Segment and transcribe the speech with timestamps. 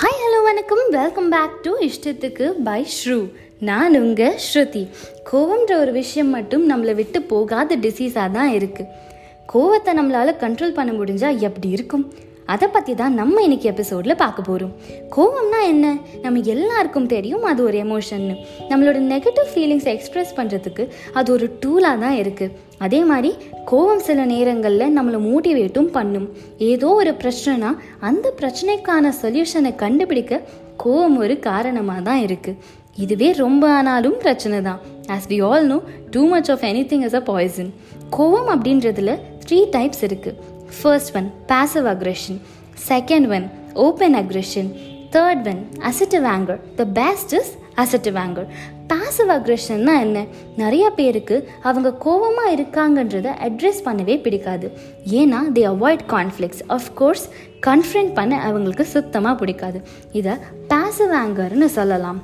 [0.00, 0.82] Hi hello வணக்கம்.
[0.90, 3.16] Welcome back to இஷ்டத்துக்கு by ஸ்ரூ
[3.68, 4.82] நான் உங்கள் ஸ்ருதி.
[5.30, 8.90] கோவம்ன்ற ஒரு விஷயம் மட்டும் நம்மளை விட்டு போகாத டிசீஸாக தான் இருக்குது
[9.52, 12.04] கோவத்தை நம்மளால் கண்ட்ரோல் பண்ண முடிஞ்சால் எப்படி இருக்கும்?
[12.48, 14.72] அதை பற்றி தான் நம்ம இன்னைக்கு எபிசோடில் பார்க்க போகிறோம்
[15.16, 15.98] கோவம்னா என்ன?
[16.22, 18.34] நம்ம எல்லாருக்கும் தெரியும் அது ஒரு எமோஷன்னு
[18.70, 23.36] நம்மளோட நெகட்டிவ் ஃபீலிங்ஸை எக்ஸ்ப்ரெஸ் பண்ணுறதுக்கு அது ஒரு டூலாக தான் இருக்குது அதே மாதிரி
[23.70, 26.28] கோவம் சில நேரங்களில் நம்மளை மோட்டிவேட்டும் பண்ணும்.
[26.58, 30.40] ஏதோ ஒரு பிரச்சனைனா அந்த பிரச்சனைக்கான சொல்யூஷனை கண்டுபிடிக்க
[30.84, 34.80] கோவம் ஒரு காரணமாக தான் இருக்குது இதுவே ரொம்ப ஆனாலும் பிரச்சனை தான்.
[35.10, 37.72] As we all know too much of anything is a poison
[38.10, 40.51] கோவம் அப்படின்றதுல த்ரீ டைப்ஸ் இருக்குது
[40.82, 42.40] first one passive aggression.
[42.88, 44.66] Second one open aggression.
[45.10, 46.58] Third one assertive anger.
[46.76, 48.46] The best is assertive anger
[48.88, 50.24] passive அக்ரெஷன்னா என்ன?
[50.56, 54.72] நிறைய பேருக்கு அவங்க கோவமாக இருக்காங்கன்றத address பண்ணவே பிடிக்காது.
[55.10, 57.24] ஏன்னா they avoid conflicts of course
[57.66, 59.82] confront பண்ண அவங்களுக்கு சுத்தமாக பிடிக்காது.
[60.12, 60.32] இதை
[60.68, 62.22] passive ஆங்கர்னு சொல்லலாம்.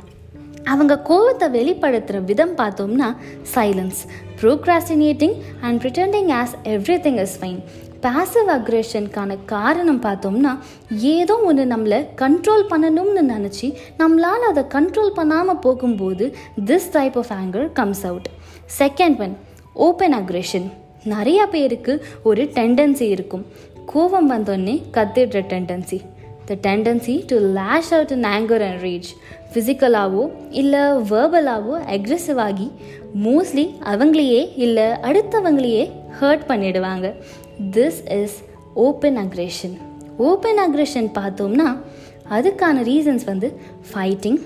[0.64, 3.16] அவங்க கோவத்தை வெளிப்படுத்துகிற விதம் பார்த்தோம்னா
[3.54, 4.00] silence
[4.40, 6.54] procrastinating and pretending as
[7.04, 7.62] everything is fine
[8.02, 10.58] passive அக்ரேஷனுக்கான காரணம் பார்த்தோம்னா
[10.90, 16.34] ஏதோ ஒன்று நம்மளை கண்ட்ரோல் பண்ணணும்னு நினச்சி நம்மளால் அதை கண்ட்ரோல் பண்ணாமல் போகும்போது
[16.66, 18.28] this type of anger comes out
[18.78, 19.36] second one
[19.72, 20.68] open aggression
[21.04, 23.46] நிறைய பேருக்கு ஒரு டெண்டன்சி இருக்கும்.
[23.86, 25.98] கோபம் வந்தோடனே கத்திடுற tendency
[26.44, 29.10] the tendency to lash out in anger and rage
[29.52, 32.70] ஃபிசிக்கலாகவோ இல்லை வேர்பலாகவோ அக்ரெசிவ் ஆகி
[33.24, 35.90] மோஸ்ட்லி அவங்களையே இல்லை அடுத்தவங்களையே
[36.20, 37.14] ஹர்ட் பண்ணிடுவாங்க.
[37.72, 38.36] This is
[38.74, 39.74] open aggression
[40.18, 41.68] open aggression பார்த்தோம்னா
[42.30, 43.48] அதுக்கான ரீசன்ஸ் வந்து
[43.90, 44.38] fighting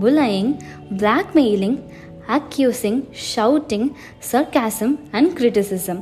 [0.00, 0.52] bullying
[0.96, 1.78] blackmailing
[2.28, 3.00] accusing
[3.34, 3.88] shouting
[4.32, 6.00] sarcasm and criticism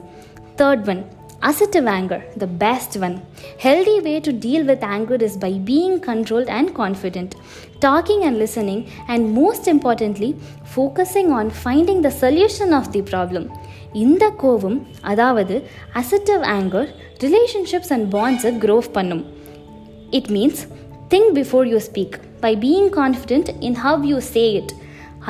[0.56, 1.02] third one
[1.43, 3.15] assertive anger the best one
[3.57, 7.35] healthy way to deal with anger is by being controlled and confident
[7.79, 10.31] talking and listening and most importantly
[10.77, 13.45] focusing on finding the solution of the problem
[14.03, 14.79] இந்த கோவம்
[15.11, 15.55] அதாவது
[16.01, 16.89] assertive anger
[17.23, 19.23] relationships and பாண்ட்ஸை grow பண்ணும்
[20.17, 20.61] it means
[21.13, 24.73] think before you speak by being confident in how you say it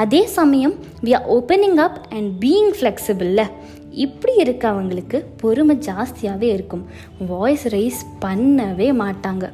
[0.04, 0.76] அதே சமயம்
[1.06, 3.46] we are opening up and being ஃப்ளெக்சிபிளில்
[4.05, 6.85] இப்படி இருக்கவங்களுக்கு பொறுமை ஜாஸ்தியாகவே இருக்கும்.
[7.33, 9.45] வாய்ஸ் ரைஸ் பண்ணவே மாட்டாங்க.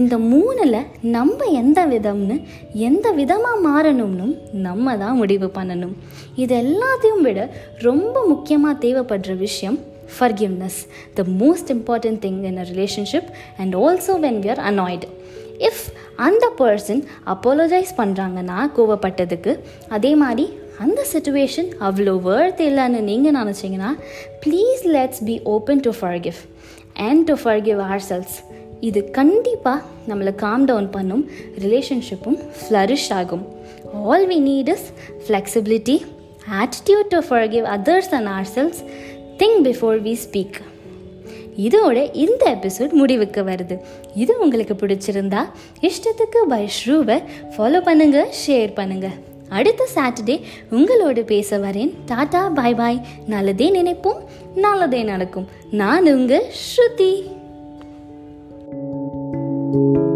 [0.00, 2.36] இந்த மூணில் நம்ம எந்த விதம்னு
[2.88, 5.94] எந்த விதமாக மாறணும்னு நம்ம தான் முடிவு பண்ணணும்.
[6.42, 7.48] இது எல்லாத்தையும் விட
[7.88, 9.78] ரொம்ப முக்கியமாக தேவைப்படுற விஷயம்
[10.18, 10.78] forgiveness
[11.14, 13.28] the most important thing in a relationship
[13.62, 15.08] and also when we are annoyed
[15.68, 15.84] if
[16.28, 17.02] அந்த பர்சன்
[17.34, 19.52] அப்போலஜைஸ் பண்ணுறாங்கன்னா கோவப்பட்டதுக்கு
[19.88, 20.46] அதே மாதிரி
[20.84, 23.90] அந்த சுச்சுவேஷன் அவ்வளோ வேர்த் இல்லைன்னு நீங்கள் நினச்சிங்கன்னா
[24.44, 26.38] please let's be open to forgive
[27.08, 27.80] and to forgive
[28.10, 28.36] ourselves
[28.88, 29.80] இது கண்டிப்பாக
[30.10, 31.24] நம்மளை காம் டவுன் பண்ணும்
[31.64, 33.44] ரிலேஷன்ஷிப்பும் ஃப்ளரிஷ் ஆகும்.
[34.10, 34.86] All we need is
[35.26, 35.96] flexibility
[36.62, 38.80] attitude to forgive others and ourselves
[39.42, 40.58] think before we speak
[41.66, 43.76] இதோட இந்த எபிசோட் முடிவுக்கு வருது.
[44.22, 45.42] இது உங்களுக்கு பிடிச்சிருந்தா
[45.88, 47.18] இஷ்டத்துக்கு பை ஷ்ரூவை
[47.54, 49.18] ஃபாலோ பண்ணுங்கள் ஷேர் பண்ணுங்கள்
[49.50, 51.94] அடுத்த சாட்டர்டே உங்களோடு பேச வரேன்.
[52.06, 53.06] டாடா பாய் பாய்.
[53.26, 54.20] நல்லதே நினைப்போம்.
[54.54, 55.48] நல்லதே நடக்கும்.
[55.70, 56.44] நான் உங்க
[56.76, 57.38] ஸ்ருதி.
[59.72, 60.09] thank you